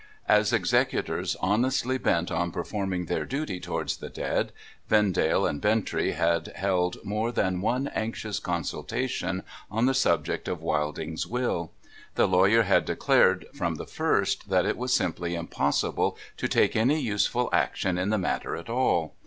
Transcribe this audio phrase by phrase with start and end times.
[0.27, 4.51] As executors honestly bent on performing their duty towards the dead,
[4.89, 10.59] Vendale and Bintrey had held more than one anxious consul tation on the subject of
[10.63, 11.71] Wilding's will.
[12.15, 16.99] The lawyer had declared, from the first, that it was simply impossible to take any
[16.99, 19.13] useful action in the matter at all.